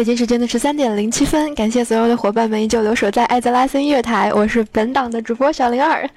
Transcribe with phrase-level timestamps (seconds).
[0.00, 6.08] 北京时间的十三点零七分，感谢所有的伙伴们依旧留守在艾泽拉斯音乐台，我是本档的主播小灵儿。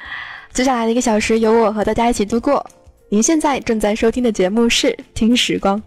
[0.53, 2.65] 接下来的一个小时由我和大家一起度过。
[3.09, 5.77] 您现在正在收听的节目是《听时光》。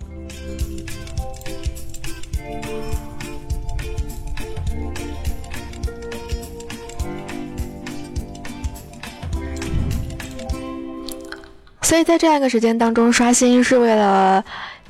[11.80, 14.45] 所以在这样一个时间当中刷新是为了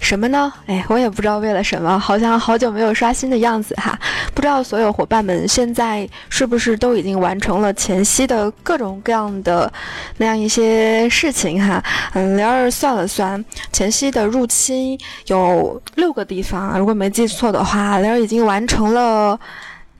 [0.06, 0.52] 什么呢？
[0.66, 3.98] 哎，我也不知道为了什么，好像好久没有刷新的样子哈。
[4.32, 9.70] 不知道所有伙伴们现在是不是都已经完成了前夕的各种各样的
[10.19, 11.82] 那样一些事情哈？
[12.15, 19.37] 嗯，灵儿算了算，前夕的入侵有六个地方，如果没记错的话，灵儿已经完成了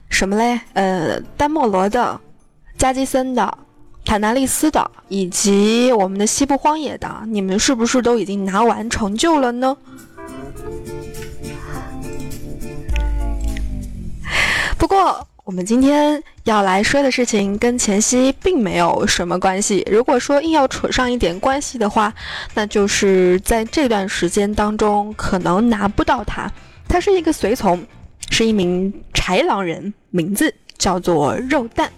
[0.07, 0.57] 什么嘞？
[0.71, 2.17] 呃，丹莫罗的，
[2.77, 3.57] 加基森的。
[4.07, 9.75] 塔纳利斯的以及我们的西部荒野的，你们是不是都已经拿完成就了呢？
[14.77, 19.85] 不过我们今天要来说的事情跟前夕并没有什么关系。
[19.91, 22.13] 如果说硬要扯上一点关系的话，
[22.53, 26.49] 那就是在这段时间当中可能拿不到他。
[26.87, 27.85] 他是一个随从，
[28.29, 31.91] 是一名豺狼人，名字叫做肉蛋。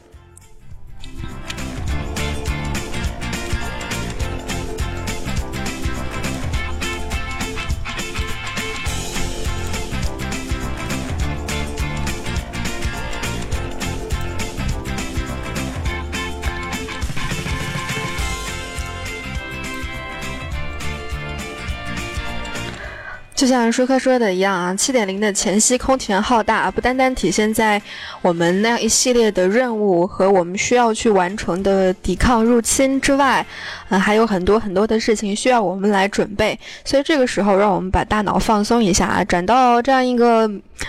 [23.40, 27.82] 就像舒克说的一样啊，七点零的前夕空前浩大，不单单体现在
[28.22, 33.46] 我们那样一系列的任务和我们需要去完成的抵抗入侵之外，
[33.88, 36.60] 嗯，还有很多很多的事情需要我们来准备。
[36.84, 40.46] 所以这个时候，让我们把大脑放松一下啊，转到这样一个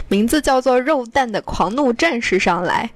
[0.09, 2.91] 名字叫做“肉蛋”的狂怒战士上来。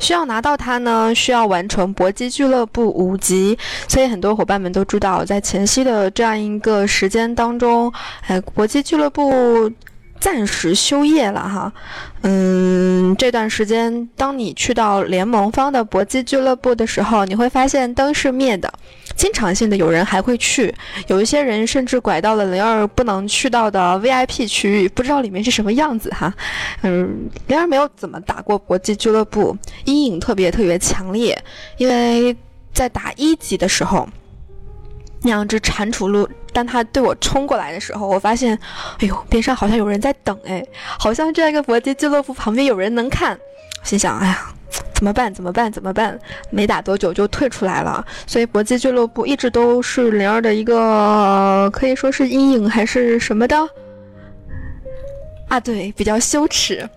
[0.00, 3.56] 需要拿到它呢，需要完成搏击俱乐部五级，
[3.86, 7.92] 所以很多伙伴们都知道，在前期的这样一个时间当中，
[8.26, 9.70] 哎，搏击俱乐部。
[10.20, 11.72] 暂时休业了哈，
[12.20, 18.70] 嗯，这段时间，当你去到联盟方的搏击俱乐部的时候，你会发现灯是灭的，
[19.16, 20.74] 经常性的有人还会去，
[21.06, 26.32] 有一些人甚至拐到了灵儿不能去到的 VIP 区域，不知道里面是什么样子哈，
[26.82, 29.56] 嗯，灵儿没有怎么打过搏击俱乐部，
[29.86, 31.42] 阴影特别特别强烈，
[31.78, 32.36] 因为
[32.74, 34.06] 在打一级的时候。
[35.22, 38.58] 那两只蟾蜍鹿，当他对我冲过来的时候，我发现，
[38.98, 40.62] 哎呦，边上好像有人在等，哎，
[40.98, 43.38] 好像这样一个搏击俱乐部旁边有人能看，
[43.82, 44.46] 心想，哎呀，
[44.94, 45.32] 怎么办？
[45.32, 45.70] 怎么办？
[45.70, 46.18] 怎么办？
[46.50, 48.04] 没打多久就退出来了。
[48.26, 53.56] 所以搏击俱乐部一直都是灵儿的一个，可以说是阴影还是什么的？
[55.48, 56.88] 啊，对，比较羞耻。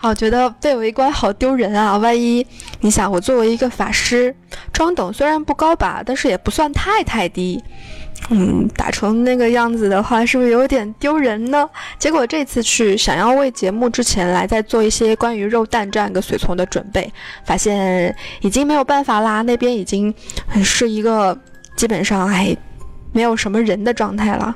[0.00, 1.98] 啊觉得被围观好丢人啊！
[1.98, 2.46] 万一
[2.80, 4.34] 你想，我作为一个法师，
[4.72, 7.62] 装等虽然不高吧，但是也不算太太低。
[8.28, 11.68] 嗯，打成那个样子的话，是不是有点丢人呢？
[11.98, 17.12] 结果这次去想要为节目之前来再做一些关于肉蛋这样一个随从的准备，
[17.44, 20.14] 发现已经没有办法啦，那边已经
[20.62, 21.36] 是一个
[21.74, 22.56] 基本上还
[23.12, 24.54] 没有什么人的状态了。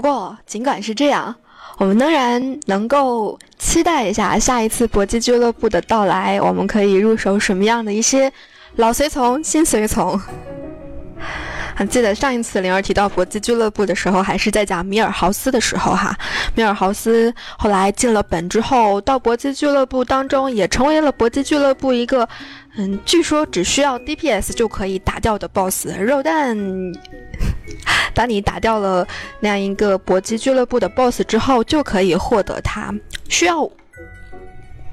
[0.00, 1.34] 不过，尽管是这样，
[1.76, 6.40] 我们仍然能够期待一下下一次搏击俱乐部的到来。
[6.40, 8.32] 我们可以入手什么样的一些
[8.76, 10.18] 老随从、新随从？
[11.74, 16.16] 还 记得上一次灵儿提到搏击俱乐部的时候，还是在讲米尔豪斯的时候哈。
[16.54, 22.26] 米尔豪斯后来进了本之后，到搏击俱乐部当中，也成为了搏击俱乐部一个，
[22.78, 26.56] 嗯，据说只需要 DPS 就可以打掉的 BOSS 肉蛋。
[28.14, 29.06] 当你打掉了
[29.40, 32.92] 那样一个搏击俱乐部的 BOSS 之后，就可以获得它。
[33.28, 33.70] 需要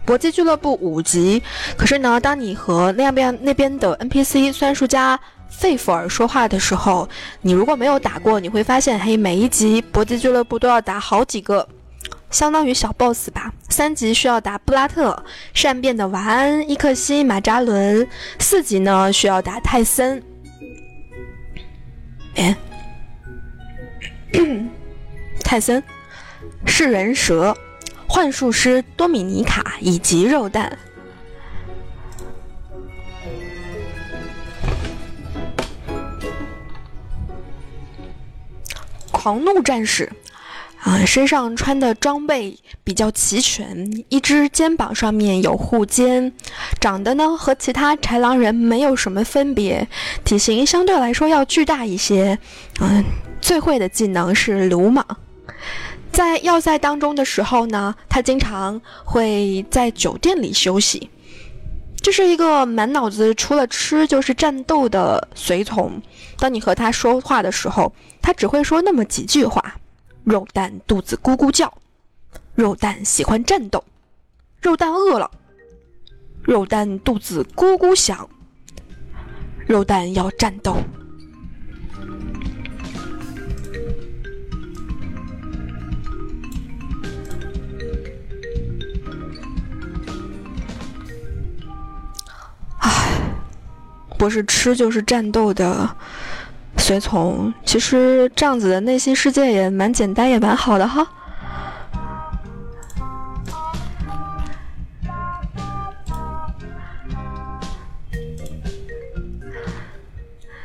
[0.06, 1.41] 搏击俱乐部五级。
[1.75, 5.19] 可是呢，当你和那边那边的 NPC 算术家
[5.50, 7.09] 费弗尔说话的时候，
[7.41, 11.68] 你如果没有打过，你会发现，嘿，每一级搏击俱乐部都要打好几个，
[12.30, 13.51] 相当于小 BOSS 吧。
[13.69, 15.23] 三级需要打布拉特、
[15.53, 18.06] 善变的瓦安、伊克西、马扎伦；
[18.39, 20.21] 四级呢需要打泰森。
[25.44, 25.83] 泰森、
[26.65, 27.56] 噬人蛇、
[28.07, 30.77] 幻术师多米尼卡以及肉蛋。
[39.12, 40.09] 狂怒战士，
[40.83, 46.31] 啊，身上穿的装备比较齐全，一只肩膀上面有护肩，
[46.80, 49.89] 长得呢和其他豺狼人没有什么分别，
[50.23, 52.39] 体型相对来说要巨大一些。
[52.80, 53.03] 嗯，
[53.42, 55.06] 最会的技能是鲁莽，
[56.12, 61.10] 在要塞当中的时候呢，他经常会在酒店里休息。
[62.01, 66.01] 这是一个满脑子除了吃就是战斗的随从。
[66.38, 69.75] 当你和他说话的时候，他只会说那么几句话：
[70.24, 71.74] 肉蛋肚子咕咕叫，
[72.56, 73.83] 肉蛋喜欢战斗，
[74.62, 75.30] 肉蛋饿了，
[76.44, 78.30] 肉蛋肚子咕咕响，
[79.66, 80.78] 肉蛋要战斗。
[94.18, 95.88] 不是吃就是战斗的
[96.78, 101.08] 随从，其实这样子的内心世界也蛮简单，也蛮好的哈。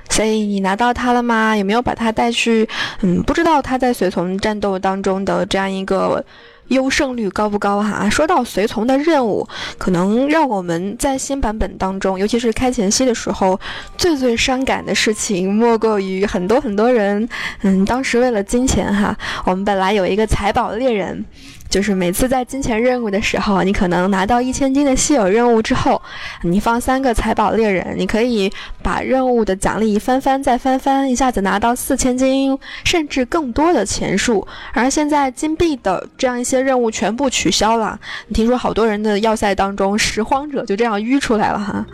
[0.08, 1.56] 所以你拿到它了吗？
[1.56, 2.68] 有没有把它带去？
[3.00, 6.24] 嗯，不知道他在随从战斗当中的这样一个。
[6.68, 8.08] 优胜率高不高哈？
[8.08, 9.46] 说到随从的任务，
[9.78, 13.58] 可能让我们在新版本当中，尤其是开前夕的时候，
[13.98, 17.28] 最最伤感的事情，莫过于很多很多人，
[17.62, 21.24] 嗯，当时为了金钱哈，我们本来有一个财宝猎人。
[21.72, 26.02] 就是每次在金钱任务的时候，你可能拿到一千金的稀有任务之后，
[26.42, 28.52] 你放三个财宝猎人，你可以
[28.82, 34.46] 把任务的奖励翻翻再翻翻，一下子拿到四千金甚至更多的钱数。
[34.74, 37.98] 而现在金币的这样一些任务全部取消了，
[38.28, 41.86] 你听说好多人的要塞当中拾荒者就这样淤出来了哈。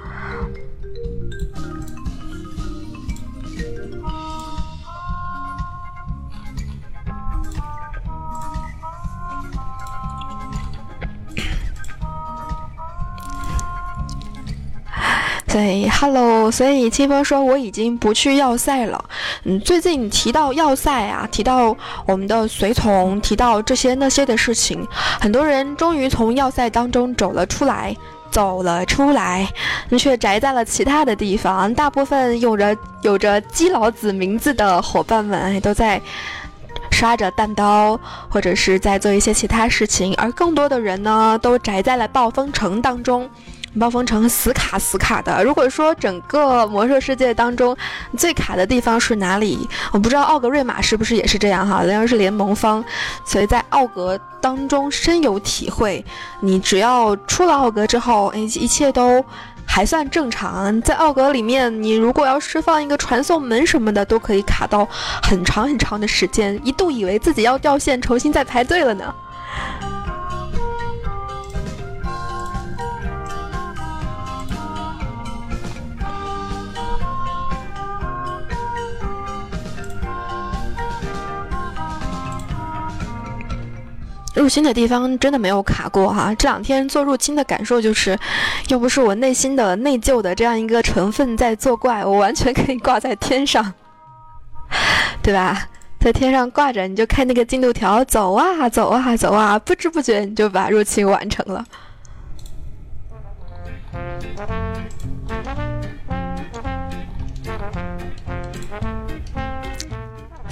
[15.58, 19.04] 所以，Hello，所以清风说我已经不去要塞了。
[19.42, 21.76] 嗯，最近提到要塞啊，提到
[22.06, 24.86] 我们的随从，提到这些那些的事情，
[25.20, 27.96] 很多人终于从要塞当中走了出来，
[28.30, 29.48] 走了出来，
[29.98, 31.74] 却宅在了其他的地方。
[31.74, 36.00] 大部分有着有着基老子名字的伙伴们都在
[36.92, 43.28] 刷着弹刀，或者是在做一些其他事情，而更多的人呢，都宅在了暴风城当中。
[43.78, 45.42] 暴风城死卡死卡的。
[45.42, 47.76] 如果说整个魔兽世界当中
[48.16, 49.68] 最卡的地方是哪里？
[49.92, 51.84] 我不知道奥格瑞玛是不是也是这样哈？
[51.84, 52.84] 因为是联盟方，
[53.24, 56.04] 所以在奥格当中深有体会。
[56.40, 59.24] 你只要出了奥格之后，哎，一切都
[59.66, 60.80] 还算正常。
[60.82, 64.88] 在奥格里面，你如果要释放一个传送门什么的，都可以卡到
[65.22, 69.14] 很长很长的时间，一度以为自己要掉线，重新再排队了呢。
[84.38, 88.16] 入侵的地方真的没有卡过哈，这两天做入侵的感受就是，
[88.68, 93.74] 要不是我内心的内疚的这样一个成分在作怪，我完全可以挂在天上，
[95.20, 95.68] 对吧？
[96.00, 101.64] 在天上挂着，你就看那个进度条，走啊走啊走啊，不知不觉你就把入侵完成了。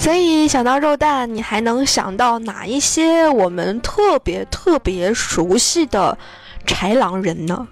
[0.06, 6.16] 所以想到肉蛋，你还能想到哪一些我们特别特别熟悉的
[6.64, 7.66] 豺狼人呢？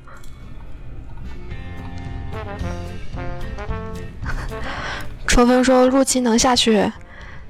[5.28, 6.90] 冲锋说入侵能下去，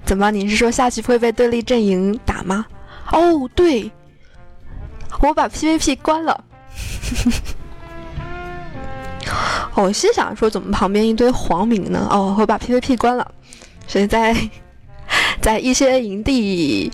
[0.05, 0.31] 怎么？
[0.31, 2.67] 你是说下去会被对立阵营打吗？
[3.11, 3.91] 哦，对，
[5.23, 6.45] 我把 PVP 关了。
[9.77, 12.07] 我心想说，怎么旁边一堆黄名呢？
[12.11, 13.27] 哦，我把 PVP 关了，
[13.87, 14.37] 所以在。
[15.41, 16.91] 在一些营地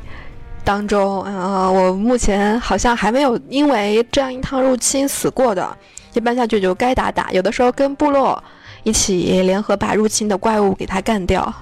[0.64, 5.76] 当中，啊，我目前好像还没有因为这样一趟入侵死过的。
[6.12, 8.42] 一般下去就该打打，有的时候跟部落
[8.82, 11.54] 一起联合把入侵的怪物给他干掉。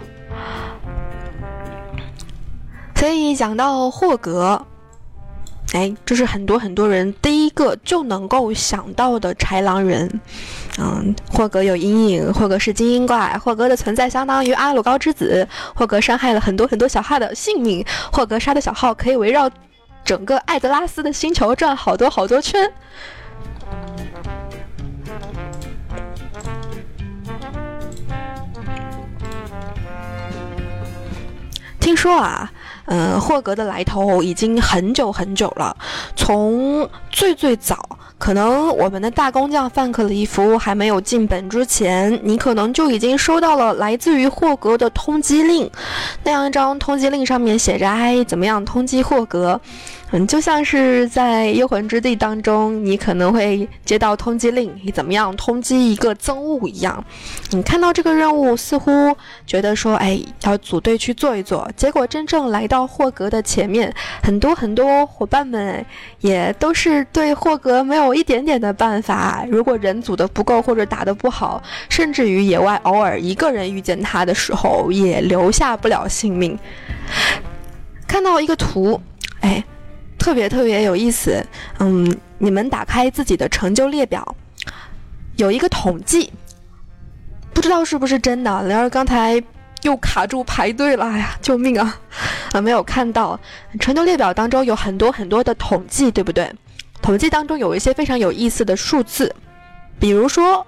[2.97, 4.67] 所以讲到霍格，
[5.75, 10.21] 哎，这是很多很多人第一个就能够想到的豺狼人。
[10.79, 19.51] 嗯，霍格有阴影，霍格是精英怪，霍格的存在相当于阿鲁高之子，霍格伤害了很多很多小号的性命，霍格杀的小号可以围绕
[20.05, 22.73] 整个艾泽拉斯的星球转好多好多圈。
[31.79, 32.51] 听说啊。
[32.89, 35.77] 嗯，霍格的来头已经很久很久了，
[36.17, 37.79] 从最最早，
[38.19, 45.71] 可能我们的大工匠范克里夫还没有进本之前，你可能就已经收到了来自于霍格的通缉令，
[46.25, 49.61] 那样一张通缉令上面写着：“哎，怎么样通缉霍格？”
[50.11, 57.05] 嗯，就像是在幽魂之地当中，你可能会接到通缉令，你怎么样通缉一个憎物一样。
[57.51, 59.15] 你看到这个任务，似乎
[59.47, 61.71] 觉得说，哎，要组队去做一做。
[61.77, 65.85] 结果真正来到霍格的前面，很多很多伙伴们
[66.21, 69.45] 也都是对霍格没有一点点的办法。
[69.51, 76.59] 如果人组的不够或者打的不好，甚至于野外偶尔一个人遇见他的时候，也留下不了性命。
[78.07, 78.99] 看到一个图，
[79.41, 79.63] 哎。
[80.29, 81.43] 特别特别有意思，
[81.79, 84.37] 嗯，你们打开自己的成就列表，
[85.37, 86.31] 有一个统计，
[87.55, 88.63] 不知道是不是真的。
[88.65, 89.43] 灵儿刚才
[89.85, 91.99] 又卡住排队了，哎呀，救命啊！
[92.53, 93.41] 啊，没有看到
[93.81, 96.55] 成就列表当中有很多很多的统计，对不对？
[97.01, 99.35] 统计当中有一些非常有意思的数字，
[99.99, 100.67] 比如说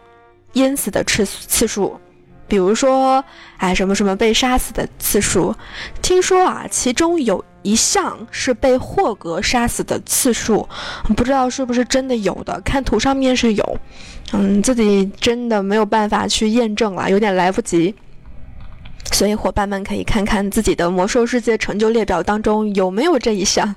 [0.54, 2.00] 淹死的次次数，
[2.48, 3.22] 比如说
[3.58, 5.54] 哎什么什么被杀死的次数。
[6.00, 7.44] 听说啊，其中有。
[7.62, 10.68] 一项是被霍格杀死的次数，
[11.16, 12.60] 不知道是不是真的有的。
[12.62, 13.78] 看图上面是有，
[14.32, 17.94] 嗯，自己真的没有办法去验证了，有点来不及。
[19.12, 23.74] 所以伙伴们可以看看自己的魔兽世界成就列表当中有没有这一项。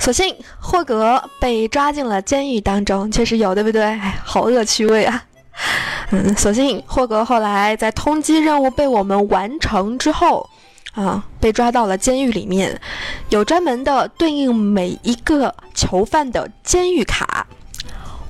[0.00, 3.82] 所幸霍格被抓进了监狱当中，确实有，对不对？
[3.82, 5.22] 哎，好恶趣味啊！
[6.10, 10.48] 嗯，所幸霍格后来在通缉任务被我们完成之后，
[10.92, 12.80] 啊，被抓到了监狱里面，
[13.28, 17.46] 有专门的对应每一个囚犯的监狱卡。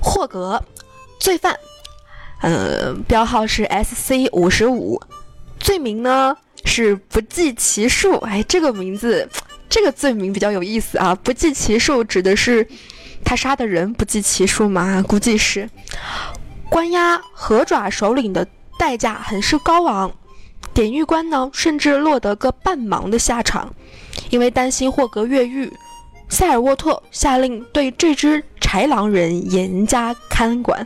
[0.01, 0.61] 霍格，
[1.19, 1.57] 罪犯，
[2.41, 5.01] 呃，标号是 S C 五十五，
[5.57, 6.35] 罪名呢
[6.65, 8.17] 是不计其数。
[8.17, 9.29] 哎，这个名字。
[9.71, 12.67] 这个罪名比较有意思啊，不计其数指的是
[13.23, 15.01] 他杀的人不计其数吗？
[15.07, 15.69] 估计是
[16.69, 18.45] 关押河爪首领的
[18.77, 20.11] 代价很是高昂，
[20.73, 23.73] 典狱官呢甚至落得个半盲的下场，
[24.29, 25.71] 因为担心霍格越狱，
[26.27, 30.85] 塞尔沃特下令对这只豺狼人严加看管。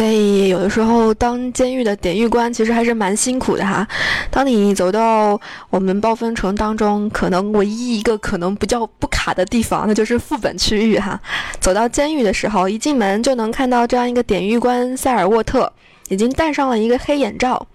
[0.00, 3.86] 所以有的时候当监狱的典狱官其实还是蛮辛苦的哈。
[4.30, 5.38] 当你走到
[5.68, 11.20] 我们暴风城当中，可能唯一一个可能不叫不卡的地方，那就是副本区域哈。
[11.60, 15.70] 走到监狱的时候，一进门就能看到这样一个典狱官塞尔沃特，
[16.08, 17.66] 已经戴上了一个黑眼罩。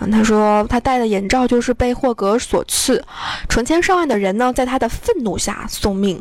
[0.00, 3.04] 啊，他说他戴的眼罩就是被霍格所赐，
[3.48, 6.20] 成千上万的人呢，在他的愤怒下送命。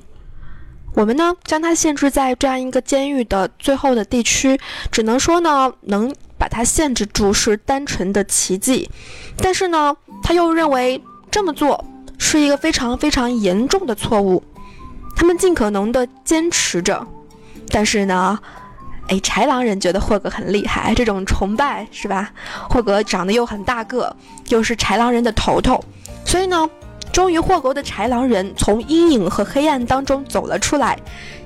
[0.97, 4.59] 我们呢，将它限制在这样一个监狱的最后的地区，
[4.91, 8.89] 只能说呢，能把它限制住是单纯的奇迹。
[9.37, 10.99] 但是呢，他又认为
[11.29, 11.85] 这么做
[12.17, 14.43] 是一个非常非常严重的错误。
[15.15, 17.05] 他们尽可能的坚持着，
[17.69, 18.39] 但是呢，
[19.07, 22.31] 哎，豺狼人觉得霍格很厉害，这种崇拜是吧？
[22.67, 24.15] 霍格长得又很大个，
[24.49, 25.79] 又是豺狼人的头头，
[26.25, 26.67] 所以呢。
[27.11, 30.97] 终于，霍格的豺狼人从阴影和黑暗当中走了出来，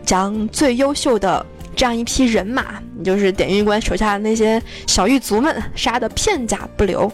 [0.06, 7.10] 将最优秀的这样一批人马，就是典狱官手下的那些小狱卒们杀得片甲不留，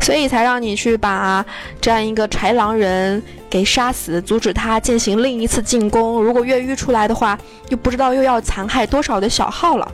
[0.00, 1.44] 所以才让你去把
[1.80, 6.22] 这样一个豺狼人给杀死，阻止他进行另一次进攻。
[6.22, 9.92] 如果越狱出来的话，又不知道又要残害多少的小号了。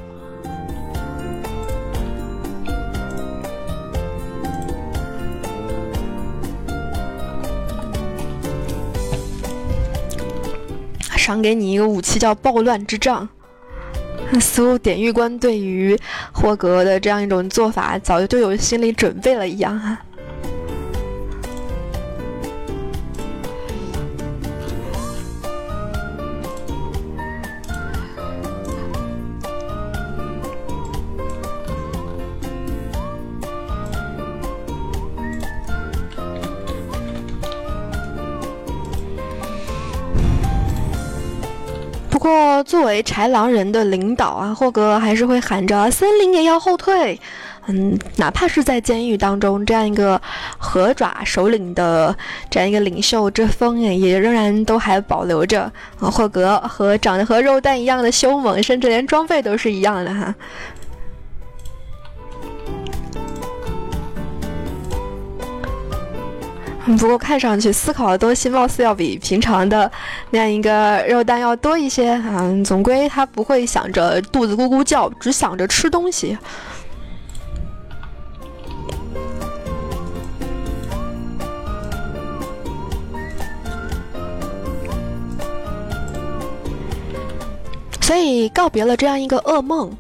[11.26, 13.28] 赏给你一个武器，叫暴乱之杖。
[14.40, 15.98] 似乎典狱官对于
[16.32, 19.76] 霍格的这样一种做法，早就有心理准备了一样
[42.62, 47.20] 作为豺狼人的领导啊，霍格还是会喊着“森林也要后退”。
[47.68, 50.20] 嗯，哪怕是在监狱当中，这样一个
[50.56, 52.16] 合爪首领的
[52.48, 55.70] 这样一个领袖之风，也仍然都还保留着。
[55.98, 60.32] 霍格和长得和肉蛋一样的凶猛，甚至连装备都是一样的哈。
[66.98, 69.90] 不过看上去思考的东西貌似要比平常的
[70.30, 72.50] 那样一个肉蛋要多一些啊。
[72.64, 76.38] 总归他不会想着肚子咕咕叫，只想着吃东西。
[88.00, 89.90] 所以告别了这样一个噩梦，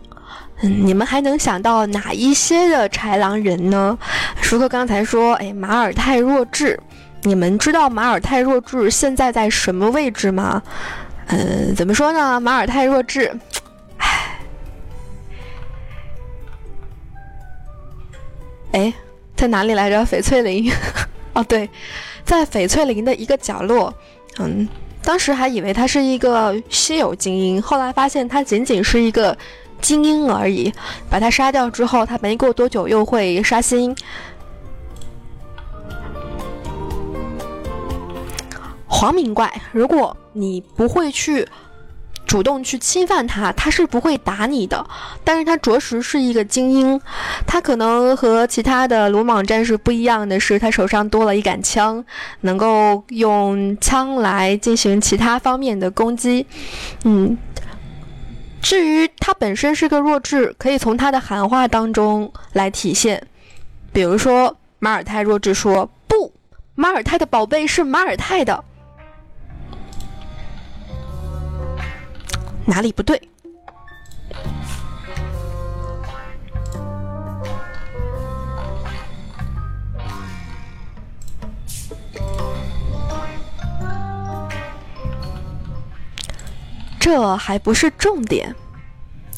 [0.62, 3.98] 嗯，你们还能想到哪一些的豺狼人呢？
[4.40, 6.80] 舒克刚才说，哎，马尔泰弱智，
[7.22, 10.62] 你们知道马尔泰弱智现在在什么位置吗？
[11.26, 12.40] 嗯，怎么说呢？
[12.40, 13.30] 马尔泰弱智，
[13.98, 14.38] 唉，
[18.72, 18.94] 哎，
[19.36, 20.04] 在哪里来着？
[20.06, 20.72] 翡翠林，
[21.34, 21.68] 哦，对，
[22.24, 23.92] 在翡翠林的一个角落，
[24.38, 24.68] 嗯。
[25.02, 29.38] 当时还以为他是一个稀有精英，后来发现他仅仅是一个
[29.80, 30.72] 精英而已。
[31.08, 33.94] 把他杀掉之后，他没过多久又会刷新。
[38.86, 41.46] 黄明怪，如果你不会去。
[42.26, 44.84] 主动去侵犯他，他是不会打你的。
[45.22, 47.00] 但是他着实是一个精英，
[47.46, 52.04] 他可能和其他的鲁莽战士不一样的是，他手上多了一杆枪，
[52.40, 56.44] 能够用枪来进行其他方面的攻击。
[57.04, 57.38] 嗯，
[58.68, 63.24] 至于他本身是个弱智，可以从他的喊话当中来体现。
[63.92, 66.32] 比如说，马尔泰弱智说：“不，
[66.74, 68.64] 马尔泰的宝贝是马尔泰的。”
[72.66, 73.22] 哪里不对？
[87.06, 88.52] 这还不是重点，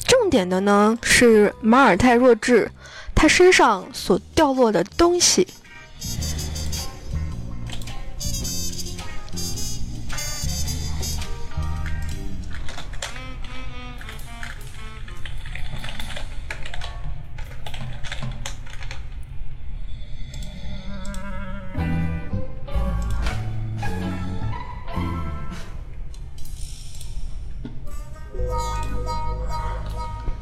[0.03, 2.71] 重点的呢是马尔泰弱智
[3.13, 5.47] 他身上所掉落的东西。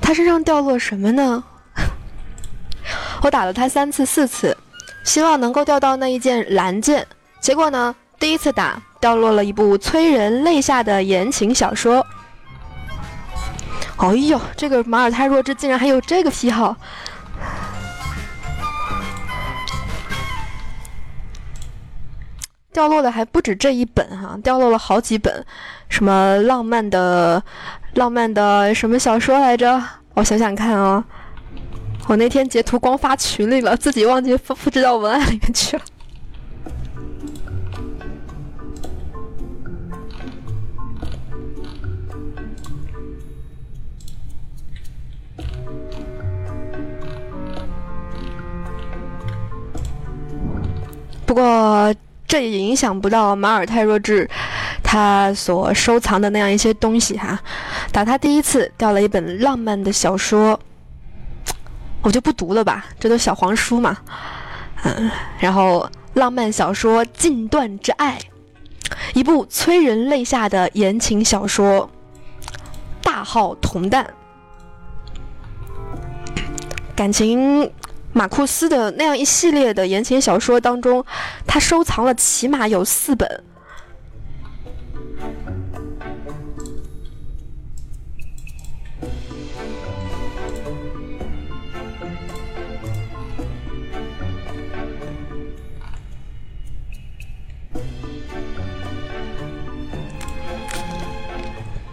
[0.07, 1.43] 他身上掉落什么呢？
[3.21, 4.55] 我打了他三次四次，
[5.03, 7.05] 希望能够掉到那一件蓝剑。
[7.41, 12.07] 结果呢，第一次打掉落了一部催人泪下的言情小说。
[13.97, 16.77] 哎呦，这个马尔泰弱智竟然还有这个癖好！
[22.77, 25.43] 掉落的还不止这一本哈，掉落了好几本，
[25.89, 27.41] 什么浪漫的、
[27.95, 29.81] 浪漫的什么小说来着？
[30.13, 31.03] 我想想看啊，
[32.07, 35.83] 我那天截图光发群里了，自己忘记复复制到文案里面去了。
[51.25, 51.91] 不过。
[52.27, 54.29] 这也影响不到马尔泰若智，
[54.83, 57.39] 他所收藏的那样一些东西哈。
[57.91, 60.59] 打他第一次掉了一本浪漫的小说，
[62.01, 63.97] 我就不读了吧，这都小黄书嘛。
[64.83, 65.09] 嗯，
[65.39, 68.19] 然后浪漫小说《禁断之爱》，
[69.13, 71.89] 一部催人泪下的言情小说，
[73.01, 74.05] 大号铜蛋，
[76.93, 77.71] 感情。
[78.17, 81.05] 马库斯的那样一系列的言情小说当中，
[81.45, 83.43] 他收藏了起码有四本。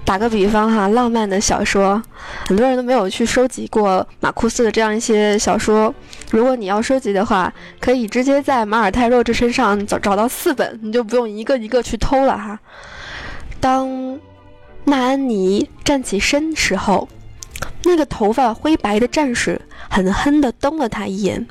[0.07, 2.01] 打个比方哈，浪漫的小说，
[2.47, 5.93] 很多人都没有去收集过马库斯的这样一些小说。
[6.31, 12.59] 如果你要收集的话，可以直接在马尔泰弱智身上找找到四本，你就不用一个一个去偷了哈。
[13.61, 14.19] 当
[14.85, 17.09] 纳安妮站起身时候，
[17.85, 21.47] 那个头发灰白的战士狠狠地瞪了他一眼。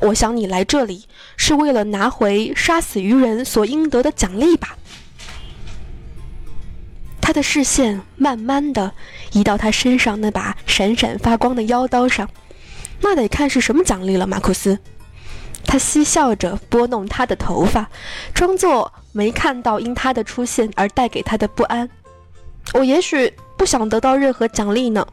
[0.00, 1.04] 我想你来这里
[1.36, 4.76] 是为了拿回杀死愚人所应得的奖励吧。
[7.20, 8.92] 他的视线慢慢的
[9.32, 12.28] 移到他身上那把闪闪发光的腰刀上，
[13.04, 14.78] 那得看是什么奖励了，马库斯。
[15.66, 17.88] 他嬉笑着拨弄他的头发，
[18.32, 21.88] 装作没看到因他的出现而带给他的不安。
[22.72, 25.06] 我也许不想得到任何奖励呢。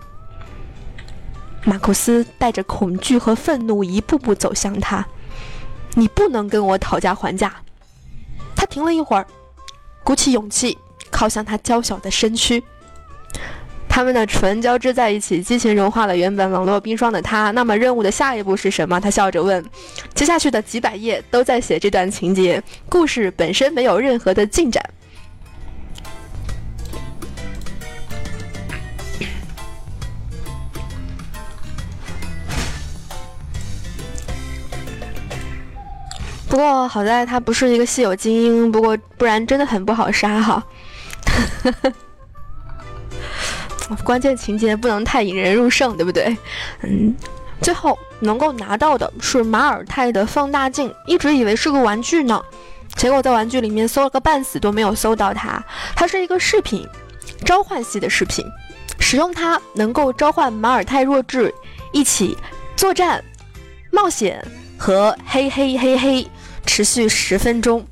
[1.63, 5.05] 马库斯带着恐惧和愤怒一步步走向他。
[5.93, 7.53] 你不能跟我讨价还价。
[8.55, 9.27] 他停了一会儿，
[10.03, 10.77] 鼓起勇气。
[11.11, 12.63] 靠向他娇小的身躯，
[13.93, 17.51] 他们的唇交织在一起，激情融化了原本冷若冰霜的他。
[17.51, 18.97] 那么任务的下一步是什么？
[18.99, 19.63] 他笑着问。
[20.15, 24.81] 接下去的几百页都在写这段情节，故事本身没有任何的进展。
[36.47, 40.63] 不过好在他不是一个稀有精英，不过不然真的很不好杀哈。
[44.03, 46.35] 关键情节不能太引人入胜，对不对？
[46.83, 47.15] 嗯，
[47.61, 52.41] 最后能够拿到的是马尔泰的放大镜，一直以为是个玩具呢，
[52.95, 55.63] 结果在玩具里面搜了个半死都没有搜到它。
[55.95, 56.87] 它是一个饰品，
[57.45, 58.45] 召唤系的饰品，
[58.99, 61.53] 使用它能够召唤马尔泰弱智
[61.91, 62.37] 一起
[62.75, 63.23] 作战、
[63.91, 64.43] 冒险
[64.77, 66.27] 和嘿嘿嘿嘿，
[66.65, 67.85] 持续十分钟。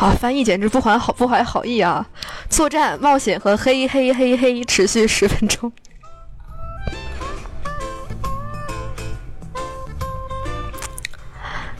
[0.00, 2.06] 啊，翻译简直不怀好不怀好意啊！
[2.48, 5.70] 作战、冒险和嘿嘿嘿嘿持续十分钟。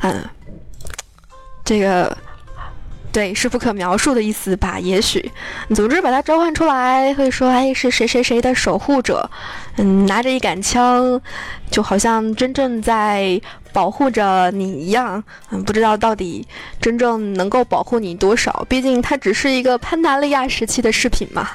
[0.02, 0.22] 嗯，
[1.64, 2.14] 这个
[3.10, 4.78] 对是不可描述的意思吧？
[4.78, 5.32] 也许，
[5.74, 9.30] 总之把它召唤出来，会说哎是谁谁谁的守护者，
[9.78, 11.18] 嗯，拿着一杆枪，
[11.70, 13.40] 就好像真正在。
[13.72, 16.46] 保护着你一样，嗯，不知道到底
[16.80, 18.64] 真正能够保护你多少。
[18.68, 21.48] 毕竟它只是一个潘达利亚时期的饰品嘛。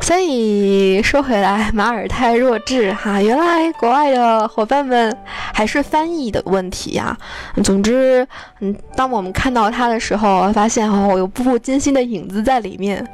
[0.00, 5.16] 所以说回来，马尔泰弱智哈，原来国外的伙伴们
[5.52, 7.16] 还是翻译的问题呀。
[7.62, 8.26] 总之，
[8.58, 13.06] 嗯，当我们看到它的时候，发现哦，有步步惊心的影子在里面。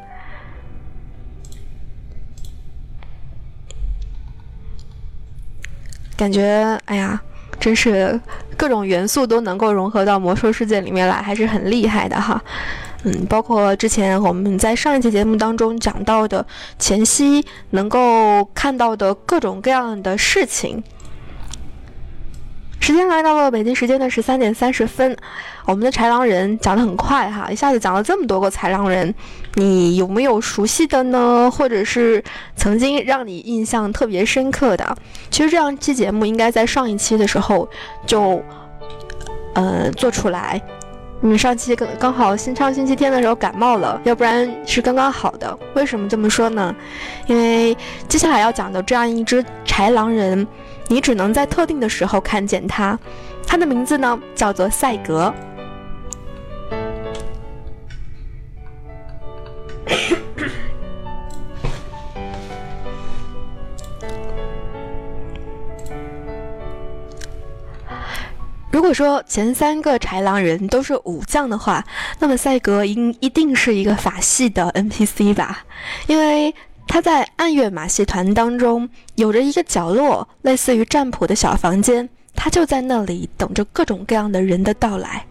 [6.19, 7.19] 感觉哎呀，
[7.61, 8.21] 真是
[8.57, 12.43] 各种元素都能够融合到魔兽世界里面来，还是很厉害的哈。
[13.05, 16.45] 嗯，包括之前我们在上一期节目当中讲到的
[16.77, 20.83] 前夕能够看到的各种各样的事情。
[22.81, 25.15] 时间来到了北京时间的十三点三十分，
[25.67, 29.15] 我们的豺狼人讲得很快哈，一下子讲了这么多个豺狼人，
[29.55, 31.51] 你有没有熟悉的呢？
[31.51, 32.23] 或者是
[32.57, 34.97] 曾经让你印象特别深刻的？
[35.29, 37.69] 其实这样期节目应该在上一期的时候
[38.07, 38.43] 就
[39.55, 40.63] 呃做出来，
[41.21, 45.59] 嗯，上期刚刚好新上星期天的时候感冒了，要不然是刚刚好的。
[45.75, 46.75] 为什么这么说呢？
[47.27, 47.77] 因为
[48.09, 50.47] 接下来要讲的这样一只豺狼人。
[50.91, 52.99] 你只能在特定的时候看见它，
[53.47, 55.33] 它的名字呢叫做赛格。
[68.71, 71.85] 如果说前三个豺狼人都是武将的话，
[72.19, 75.65] 那么赛格应一定是一个法系的 NPC 吧，
[76.07, 76.55] 因为。
[76.89, 85.25] 他在暗月马戏团当中有着一个角落，类似于占卜的小房间，他就在那里等着各种各样的人的到来。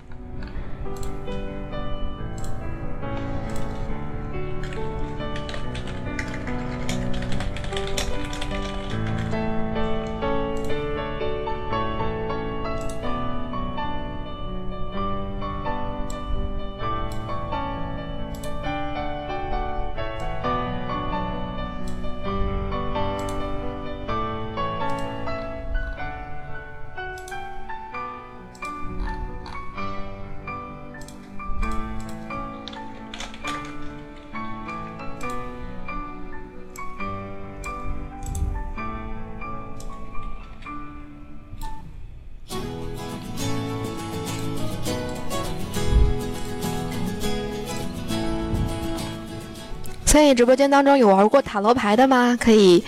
[50.18, 52.36] 所以直播间当中有玩过塔罗牌的吗？
[52.42, 52.84] 可以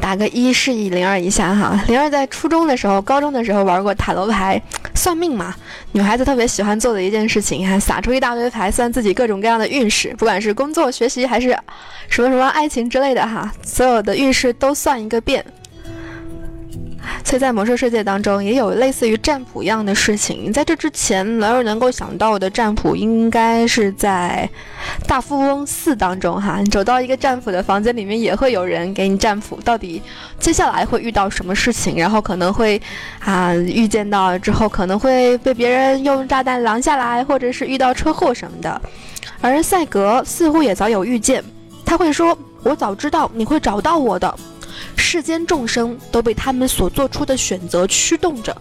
[0.00, 1.80] 打个一示意灵儿一下哈。
[1.86, 4.60] 灵儿在初中的时候、高中的时候玩过塔罗牌，
[4.92, 5.54] 算命嘛，
[5.92, 11.56] 女孩子特别喜欢做的一件事情，哈，撒出一大堆牌，算自己各种各样的运势，不管是工作、学习还是
[12.08, 15.44] 什么什么爱情之类的哈，所有的运势都算一个遍。
[17.24, 20.52] 所以在魔兽世界当中，也有类似于占卜一样的事情。
[20.52, 24.48] 在这之前，没有能够想到的占卜，应该是在
[25.06, 26.60] 大富翁四当中哈。
[26.60, 30.02] 你走到一个占卜的房间里面，也会有人给你占卜，到底
[30.38, 32.80] 接下来会遇到什么事情，然后可能会
[33.20, 38.80] 啊预见到之后可能会被别人用炸弹拦下来，或者是遇到车祸什么的。
[39.40, 41.42] 而赛格似乎也早有预见，
[41.86, 44.32] 他会说：“我早知道你会找到我的。”
[44.96, 48.56] 世间众生都被他们所做出的选择驱动着，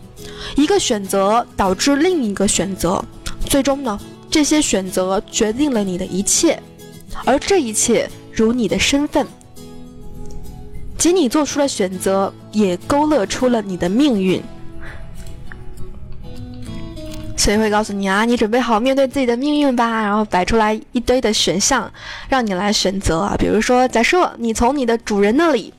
[0.56, 3.04] 一个选择导致另一个选择，
[3.48, 4.00] 最终呢，
[4.30, 6.62] 这些选择决定了你的一切，
[7.26, 9.26] 而这一切如你的身份，
[10.98, 14.42] 及你做出的选择也勾勒出了你的命运。
[17.36, 21.92] 所以会告诉你啊，你准备好面对自己的命运吧，然后摆出来一堆的选项，
[22.30, 23.36] 让你来选择啊。
[23.38, 25.74] 比如说，假设你从你的主人那里。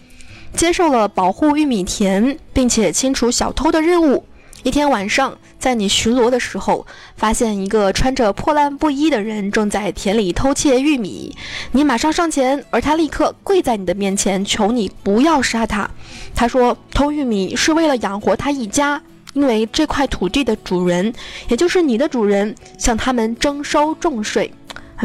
[0.56, 4.24] 接受了保护玉米田并且清除小偷的任务。
[4.62, 6.86] 一天晚上，在你巡逻的时候，
[7.16, 11.36] 发现一个穿着破烂布衣的人正在田里偷窃玉米。
[11.72, 15.90] 你马上上前，而他立刻跪在你的面前，求你不要杀他。
[16.34, 19.02] 他说：“偷玉米是为了养活他一家，
[19.34, 21.12] 因为这块土地的主人，
[21.48, 24.50] 也就是你的主人，向他们征收重税。”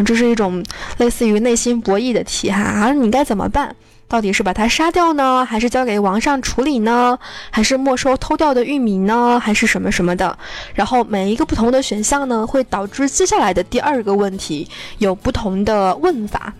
[0.06, 0.64] 这是一种
[1.00, 3.76] 类似于内心博弈的题哈，而你该怎么办？
[4.10, 7.18] 到底是把它杀掉呢，还是交给王上处理呢？
[7.52, 9.40] 还是没收偷掉的玉米呢？
[9.40, 10.36] 还是什么什么的？
[10.74, 14.68] 然后每一个不同的选项呢，会导致接下来的第二个问题
[14.98, 16.52] 有不同的问法，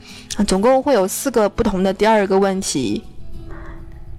[0.48, 3.04] 总共会有四个不同的第二个问题，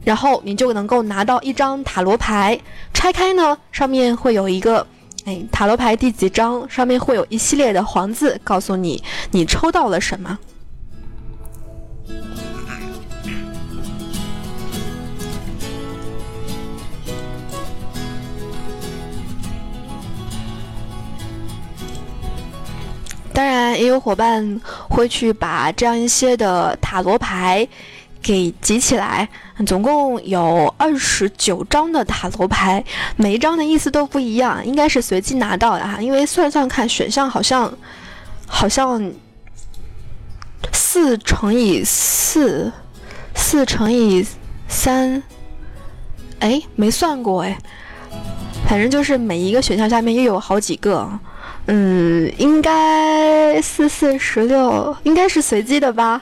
[0.02, 2.58] 然后你就能够拿到一张塔罗牌，
[2.92, 4.84] 拆开呢，上面会有一个，
[5.24, 6.68] 哎，塔罗牌第几张？
[6.68, 10.36] 上面会有一系列的黄字，告诉你你抽到了什么。
[23.32, 27.66] 当然，也有伙伴会去把这样一些的塔罗牌
[28.20, 29.28] 给集起来，
[29.64, 32.84] 总共有二十九张的塔罗牌，
[33.16, 36.02] 每一张的意思都不一样，应该是随机拿到的哈。
[36.02, 37.72] 因为算算看，选项好像
[38.46, 39.12] 好像
[40.72, 42.72] 四乘以四，
[43.34, 44.26] 四乘以
[44.68, 45.22] 三，
[46.40, 47.56] 哎，没算过哎，
[48.68, 51.08] 反正就是每一个选项下面又有好几个。
[51.72, 56.20] 嗯，应该四四十六，应该是随机的吧。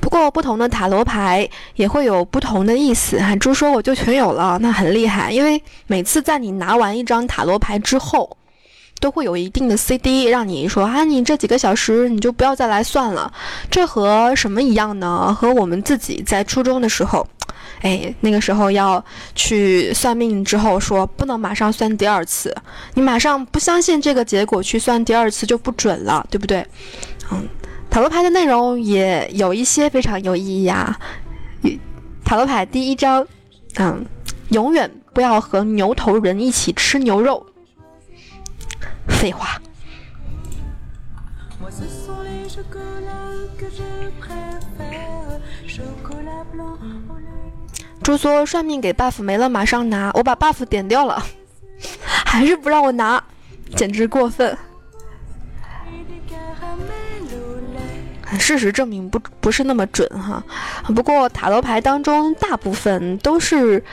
[0.00, 3.18] 不过，不同的塔罗牌也会有不同的意思。
[3.18, 5.32] 哈，猪说我就全有了，那很厉害。
[5.32, 8.36] 因为每次在你拿完一张塔罗牌之后。
[9.00, 13.32] 都会有一定的 CD，让你说啊，你这几个小时你就不要再来算了。
[13.70, 15.34] 这和什么一样呢？
[15.34, 17.26] 和我们自己在初中的时候，
[17.80, 19.02] 哎，那个时候要
[19.34, 22.54] 去算命之后说不能马上算第二次，
[22.94, 26.64] 你马上不相信这个结果去算第二次就不准了，对不对？
[27.32, 27.48] 嗯，
[27.88, 30.96] 塔罗牌的内容也有一些非常有意义啊。
[32.22, 33.26] 塔罗牌第一招，
[33.76, 34.04] 嗯，
[34.50, 37.44] 永远不要和牛头人一起吃牛肉。
[39.10, 39.60] 废话。
[48.02, 50.10] 猪说算命给 buff 没了，马上拿。
[50.14, 51.22] 我把 buff 点掉了，
[52.24, 53.22] 还是不让我拿，
[53.76, 54.56] 简直过分。
[58.38, 60.42] 事实证明不不是那么准哈。
[60.94, 63.84] 不过塔罗牌当中大部分都是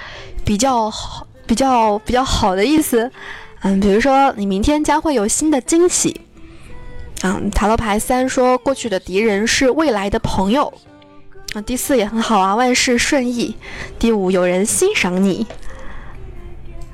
[0.45, 3.12] 比较好、比较比较好的意思。
[3.62, 6.22] 嗯，比如说你明天将会有新的惊喜。
[7.24, 10.72] 嗯，塔罗牌三说过去的敌人是未来的朋友。
[11.54, 13.56] 啊，第四也很好啊，万事顺意。
[13.98, 15.48] 第五有人欣赏你。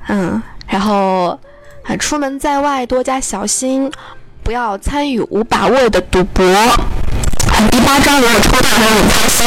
[0.08, 1.38] 嗯，然后
[1.82, 3.92] 啊，出门在外多加小心，
[4.42, 6.44] 不要参与无把握的赌博。
[7.70, 9.46] 第八张如果抽到很开心。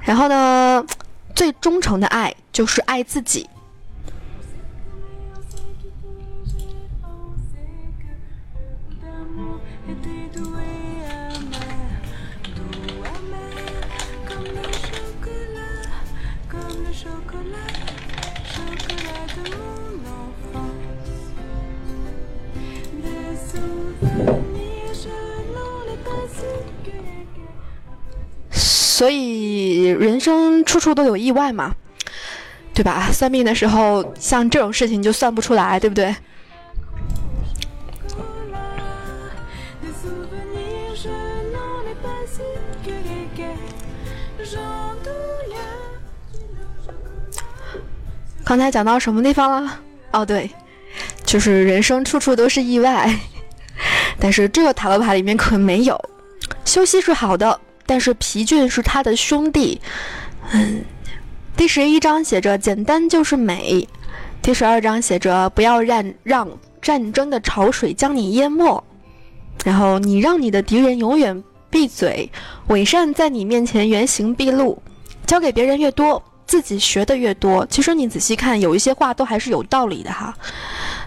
[0.00, 0.84] 然后呢，
[1.34, 3.48] 最忠诚的爱就是爱自己。
[28.96, 31.74] 所以人生处处都有意外嘛，
[32.72, 33.10] 对吧？
[33.12, 36.16] 算命的时候，像这种事情就算不出来，对不对？
[48.42, 49.78] 刚才讲到什么地方了？
[50.12, 50.50] 哦，对，
[51.22, 53.14] 就是人生处处都是意外，
[54.18, 56.02] 但是这个塔罗牌里面可没有。
[56.64, 59.80] 休息是好的，但是疲倦是他的兄弟。
[60.52, 60.84] 嗯，
[61.56, 63.88] 第十一章写着简单就是美，
[64.42, 66.48] 第十二章写着不要让让
[66.82, 68.84] 战争的潮水将你淹没，
[69.64, 72.30] 然后你让你的敌人永远闭嘴，
[72.68, 74.82] 伪善在你面前原形毕露，
[75.26, 76.22] 交给别人越多。
[76.46, 80.32] 自己学的越多，其实你仔细看，有一些话都还是有道理的哈。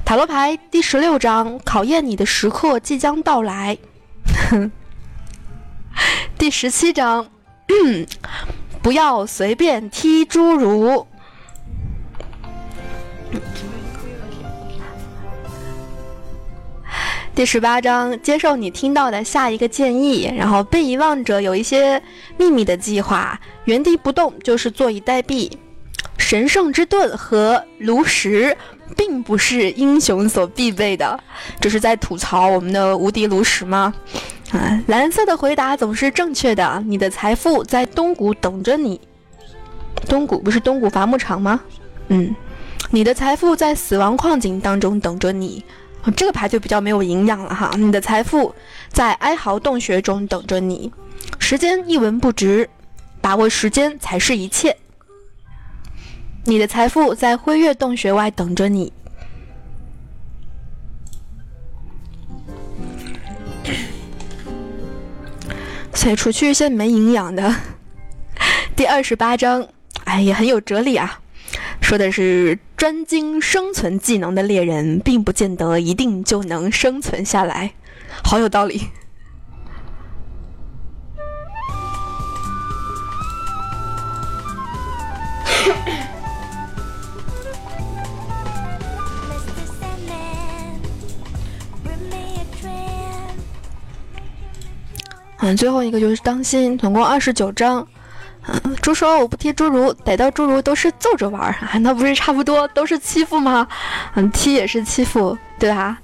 [0.04, 3.78] 塔罗牌第十六章，考验你的时刻即将到来。
[6.40, 7.28] 第十七章，
[8.82, 11.06] 不要随便踢侏儒。
[17.36, 20.34] 第十八章，接受你听到的下一个建议。
[20.34, 22.02] 然后被遗忘者有一些
[22.38, 25.52] 秘密的计划，原地不动就是坐以待毙。
[26.18, 28.56] 神圣之盾和炉石
[28.96, 31.20] 并不是英雄所必备的，
[31.60, 33.94] 这是在吐槽我们的无敌炉石吗？
[34.52, 36.84] 啊，蓝色的回答总是正确的。
[36.86, 39.00] 你的财富在东谷等着你。
[40.08, 41.60] 东谷不是东谷伐木场吗？
[42.08, 42.36] 嗯，
[42.90, 45.64] 你的财富在死亡矿井当中等着你。
[46.16, 48.56] 这个牌就比较没有营养了哈，你的财富
[48.88, 50.92] 在哀嚎洞穴中等着你，
[51.38, 52.68] 时间一文不值，
[53.22, 54.76] 把握时间才是一切。
[56.46, 58.92] 你的财富在辉月洞穴外等着你，
[65.94, 67.56] 所以除去一些没营养的。
[68.76, 69.68] 第二十八章，
[70.06, 71.20] 哎，也很有哲理啊。
[71.82, 77.74] 说的是专精生存技能的猎人，并不见得一定就能生存下来，
[78.24, 78.90] 好有道理。
[95.56, 97.86] 最后一个就是当心，总共二十九章。
[98.82, 103.68] 猪说：“我不踢侏儒，逮到侏儒都是揍着玩儿，那不是差不多都是欺负吗？
[104.16, 105.98] 嗯，踢也是欺负，对吧？”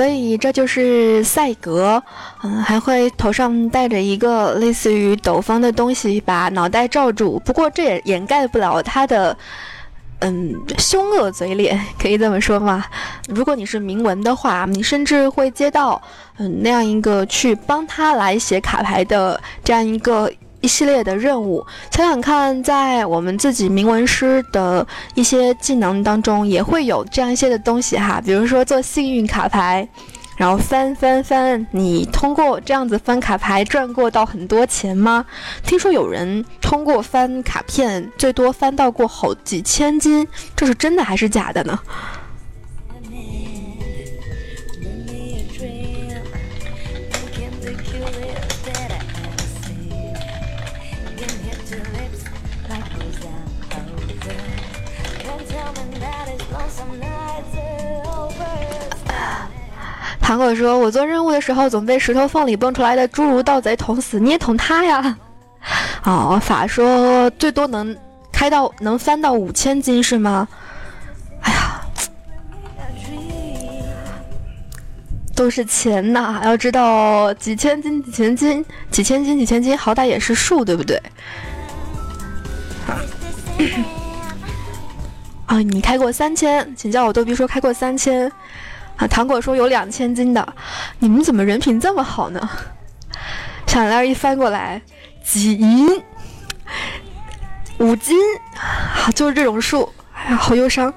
[0.00, 2.02] 所以这就是赛格，
[2.42, 7.38] 嗯，还会头上戴着一个类似于斗篷的东西，把脑袋罩住。
[7.44, 9.36] 不过这也掩盖不了他的，
[10.20, 12.82] 嗯，凶恶嘴脸，可以这么说吗？
[13.28, 16.00] 如果你是铭文的话，你甚至会接到，
[16.38, 20.32] 嗯，那样一个去帮他来写卡牌的这样一个。
[20.60, 28.20] 一系列的任务，想想看，在我们自己铭文师的一些技能当中，也会有这样一些的东西哈。
[28.24, 29.88] 比如说做幸运卡牌，
[30.36, 35.24] 然后翻翻翻，你通过这样子翻卡牌赚过到很多钱吗？
[35.62, 41.78] 听说有人通过翻卡片，最多翻到过好几千金，这是真的还是假的呢？
[60.30, 65.18] 糖果说：“我做任务的时候，总被石头缝里蹦出来的侏儒盗贼捅死，你也捅他呀？”
[66.06, 67.96] 哦，法说最多能
[68.30, 70.46] 开到能翻到五千斤是吗？
[71.42, 71.80] 哎呀，
[75.34, 76.40] 都是钱呐！
[76.44, 81.02] 要知道几千斤、几千斤、几千斤、几千斤，好歹也是数，对不对？
[85.46, 86.72] 啊，你开过三千？
[86.76, 88.30] 请叫我逗比说开过三千。
[89.00, 90.54] 啊，糖果说有两千斤的，
[90.98, 92.50] 你们怎么人品这么好呢？
[93.66, 94.82] 项链一翻过来，
[95.24, 95.88] 几银，
[97.78, 98.18] 五斤，
[98.56, 100.92] 啊，就是这种数，哎呀，好忧伤。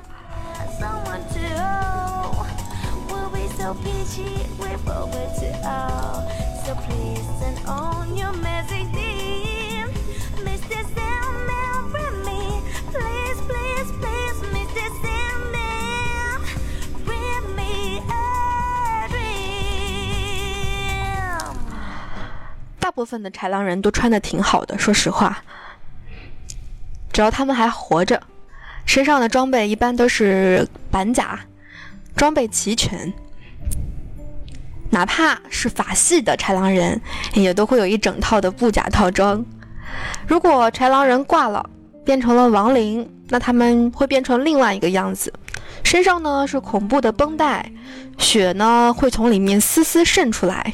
[22.95, 25.43] 部分的豺狼人都穿的挺好的，说实话，
[27.11, 28.21] 只要他们还活着，
[28.85, 31.39] 身上的装备一般都是板甲，
[32.15, 33.11] 装备齐全。
[34.91, 37.01] 哪怕是法系的豺狼人，
[37.33, 39.43] 也都会有一整套的布甲套装。
[40.27, 41.67] 如果豺狼人挂了，
[42.05, 45.33] 变成了亡灵，那他们会变成另外一个样子，
[45.83, 47.71] 身上呢是恐怖的绷带，
[48.19, 50.73] 血呢会从里面丝丝渗出来。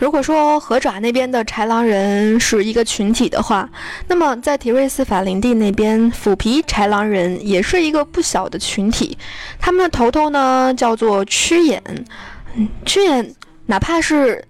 [0.00, 3.68] 如果说河爪那边的豺狼人是一个群体的话，
[4.06, 9.18] 那么在提瑞斯法林地那边，腐皮豺狼人也是一个不小的群体。
[9.58, 11.82] 他们的头头呢叫做屈眼，
[12.86, 13.34] 屈眼
[13.66, 14.44] 哪怕是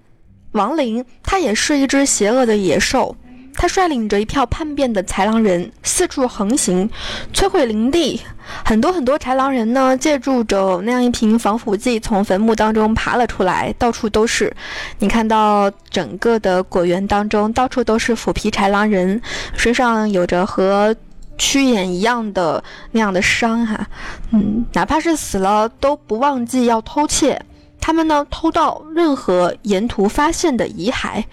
[0.52, 3.16] 亡灵，它也是一只邪恶的野兽。
[3.59, 6.88] 他率领着一票叛变的豺狼人四处横行，
[7.34, 8.20] 摧毁林地。
[8.64, 14.54] 很多很多豺狼人呢，借助着那样一瓶防腐剂，从坟墓当中爬了出来，到处都是。
[15.00, 19.20] 你看到整个的果园当中，到处都是腐皮豺狼人，
[19.56, 20.94] 身上有着和
[21.36, 23.84] 屈眼一样的那样的伤哈。
[24.30, 27.44] 嗯，哪怕是死了，都不忘记要偷窃。
[27.80, 31.24] 他们呢，偷到任何沿途发现的遗骸。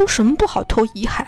[0.00, 0.64] 偷什么不好？
[0.64, 1.22] 偷遗骸。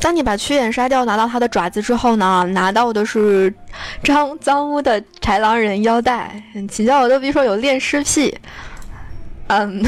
[0.00, 2.46] 当你把屈眼杀掉，拿到他的爪子之后呢？
[2.52, 3.52] 拿到的是
[4.02, 6.42] 脏脏污的豺狼人腰带。
[6.70, 8.34] 请教我都别说有恋尸癖，
[9.48, 9.84] 嗯，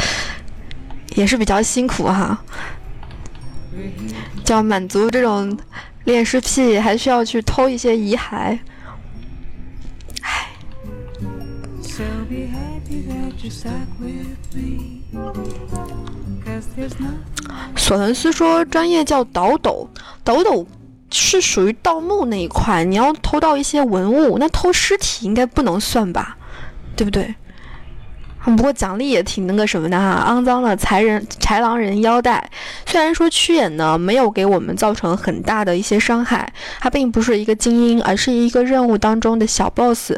[1.16, 2.38] 也是比较辛苦哈。
[4.44, 5.56] 就要满足这种
[6.04, 8.58] 恋尸癖，还需要去偷一些遗骸。
[17.74, 19.88] 索伦斯说，专业叫倒斗，
[20.22, 20.66] 倒斗
[21.10, 22.84] 是属于盗墓那一块。
[22.84, 26.36] 你要偷到一些文物，那偷尸体应该不能算吧？
[26.94, 27.34] 对不对？
[28.54, 32.48] 不过奖励也挺那个什么的哈，肮脏的豺人豺狼人腰带。
[32.84, 40.12] 虽然说屈眼呢没有给我们造成很大的一些伤害，他并不是一个精英，而是一个任务当中的小 boss。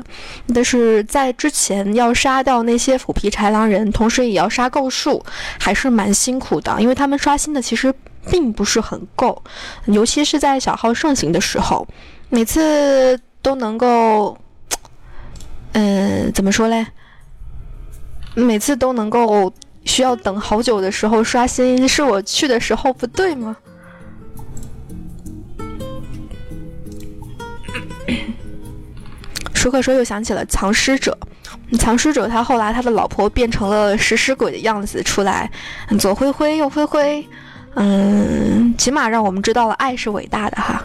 [0.54, 5.24] 但是在之前要杀掉那些腐皮豺狼人，同时也要杀够数，
[5.58, 7.94] 还是蛮辛苦的，因为他们刷新的其实
[8.30, 9.42] 并不是很够，
[9.86, 11.86] 尤其是在小号盛行的时候，
[12.28, 14.36] 每次都能够，
[15.72, 16.86] 嗯，怎么说嘞？
[18.34, 19.52] 每次都能够
[19.84, 23.56] 需要等好久的时候刷新，是我去的时候不对吗？
[29.54, 31.18] 舒克说又想起了藏尸者，
[31.78, 35.50] 藏尸者他后来他的老婆变成了食尸鬼的样子出来，
[35.98, 37.26] 左挥挥右挥挥，
[37.74, 40.84] 嗯，起码让我们知道了爱是伟大的哈。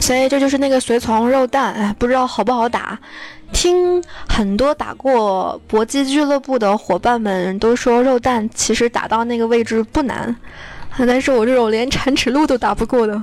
[0.00, 2.98] 所以这就是那个随从肉蛋，哎，不知道好不好打。
[3.52, 10.34] 听很多打过搏击俱乐部的伙伴们都说，肉弹其实打到那个位置不难，
[10.98, 13.22] 但是我这种连铲齿路都打不过的，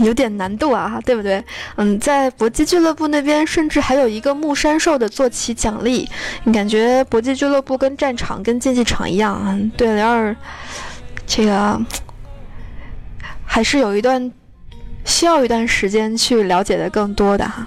[0.00, 1.42] 有点难度啊，对不对？
[1.76, 6.08] 嗯，在搏击俱乐部那边，甚至还有一个木山兽的坐骑奖励，
[6.44, 9.70] 你感觉搏击俱乐部跟战场、跟竞技场一样？
[9.76, 10.36] 对联儿，
[11.26, 11.80] 这个
[13.46, 14.30] 还是有一段。
[15.08, 17.66] 需要一段时间去了解的更多的哈。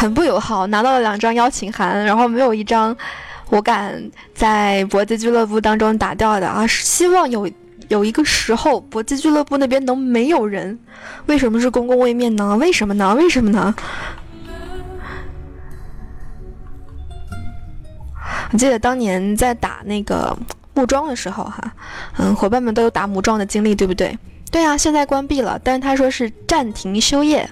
[0.00, 2.96] 很不友好，拿到了两张邀请函，然后没有一张
[3.50, 4.02] 我敢
[4.34, 6.66] 在搏击俱乐部当中打掉的啊！
[6.66, 7.46] 希望有
[7.88, 10.78] 有一个时候，搏击俱乐部那边能没有人。
[11.26, 12.56] 为什么是公共位面呢？
[12.56, 13.14] 为什么呢？
[13.14, 13.74] 为什么呢？
[18.52, 20.34] 我记得当年在打那个
[20.72, 21.74] 木桩的时候，哈，
[22.16, 24.18] 嗯，伙伴们都有打木桩的经历，对不对？
[24.50, 27.48] 对啊，现在关闭了，但是他说是暂停修业。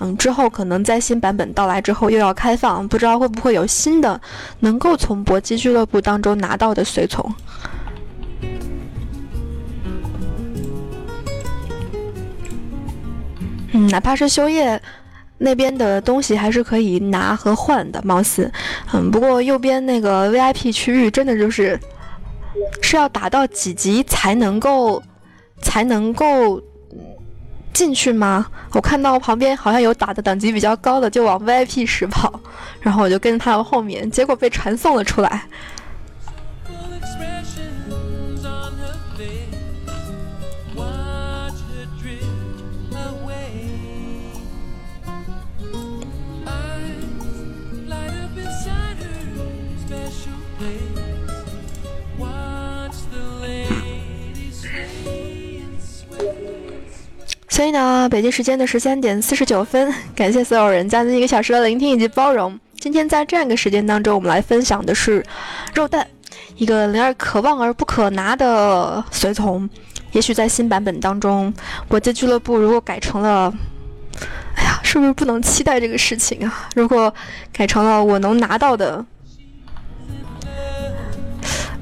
[0.00, 4.20] 嗯，之后可能在新版本到来之后又要开放，不知道会不会有新的
[4.60, 7.34] 能够从搏击俱乐部当中拿到的随从。
[13.72, 14.80] 嗯，哪怕是修业
[15.38, 18.50] 那边的东西还是可以拿和换的，貌似。
[18.92, 21.78] 嗯，不过右边那个 VIP 区域真的就是
[22.80, 25.02] 是要打到几级才能够
[25.62, 26.60] 才能够。
[27.72, 28.46] 进去吗？
[28.72, 32.38] 我看到旁边好像有打的等级比较高的，就往 VIP 室跑，
[32.82, 35.46] 然后我就跟着他的后面，结果被传送了出来。
[57.62, 62.58] 所以呢，北京时间的十三点四十九分， 感谢所有人将近一个小时的聆听以及包容。
[62.80, 65.24] 今天在这样一个时间当中，我们来分享的是
[65.72, 66.04] 肉蛋，
[66.56, 69.70] 一个灵儿可望而不可拿的随从。
[70.10, 71.54] 也许在新版本当中，
[71.86, 73.54] 国际俱乐部如果改成了，
[74.56, 76.68] 哎呀，是不是不能期待这个事情啊？
[76.74, 77.14] 如果
[77.52, 79.06] 改成了我能拿到的，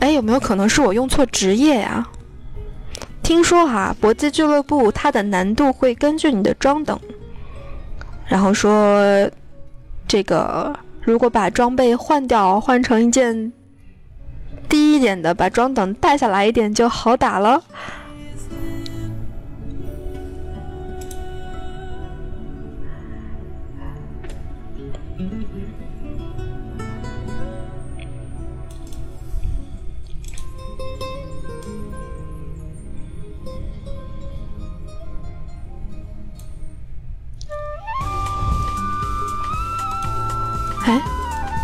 [0.01, 2.07] 哎，有没有可能是我用错职业呀？
[3.23, 6.99] 听说哈，搏击俱乐部它的难度会根据你的装等，
[8.27, 9.31] 然后说，
[10.09, 13.53] 这个如果把装备换掉，换成一件
[14.69, 17.63] 低一点的，把装等带下来一点就好打了。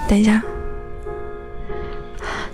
[0.08, 0.40] 等一下，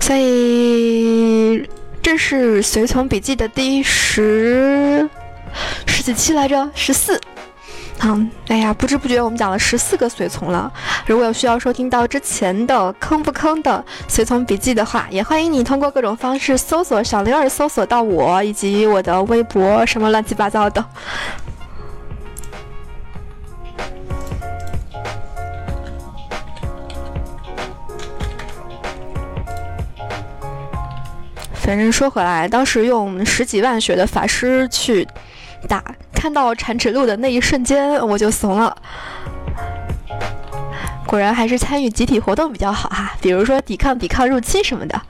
[0.00, 1.68] 所以
[2.02, 5.08] 这是随从笔记的第十
[5.86, 7.20] 十几期来着，十四。
[8.04, 10.72] 嗯，哎呀，不知不觉我们讲了十四个随从了。
[11.06, 20.84] 如果有需要收听到之前的坑不坑的随从笔记的话，也欢迎你通过各种方式搜索小灵儿，搜索到我以及我的微博，什么乱七八糟的。
[31.64, 35.06] 反正说回来，当时用十几万血的法师去
[35.68, 35.82] 打，
[36.12, 38.76] 看到铲齿鹿的那一瞬间，我就怂了。
[41.06, 45.00] 果然还是参与集体活动比较好哈，比如说抵抗、抵抗入侵什么的。